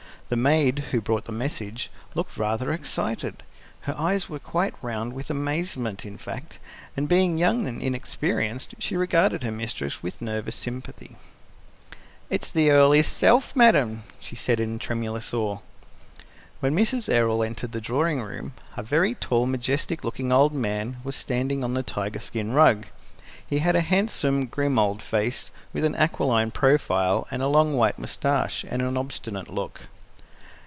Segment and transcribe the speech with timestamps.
[0.33, 3.43] The maid, who brought the message, looked rather excited;
[3.81, 6.57] her eyes were quite round with amazement, in fact,
[6.95, 11.17] and being young and inexperienced, she regarded her mistress with nervous sympathy.
[12.29, 15.59] "It's the Earl hisself, ma'am!" she said in tremulous awe.
[16.61, 17.09] When Mrs.
[17.11, 21.73] Errol entered the drawing room, a very tall, majestic looking old man was standing on
[21.73, 22.85] the tiger skin rug.
[23.45, 28.63] He had a handsome, grim old face, with an aquiline profile, a long white mustache,
[28.69, 29.89] and an obstinate look.